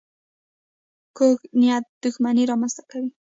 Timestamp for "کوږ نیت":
1.17-1.85